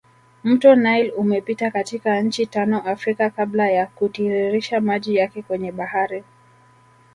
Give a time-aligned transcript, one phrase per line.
[0.43, 6.23] Mto nile umepita katika nchi tano Africa kabla ya kutiririsha maji yake kwenye bahari